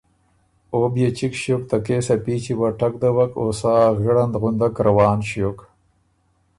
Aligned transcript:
او 0.71 0.77
بيې 0.93 1.09
چِګ 1.17 1.33
ݭیوک 1.41 1.63
ته 1.69 1.77
کېس 1.85 2.07
ا 2.13 2.15
پیچي 2.23 2.53
وه 2.59 2.69
ټک 2.79 2.93
دوَک 3.01 3.31
او 3.41 3.47
سا 3.59 3.73
غِړند 4.01 4.33
غُندک 4.41 4.75
روان 4.87 5.17
ݭیوک۔ 5.29 5.59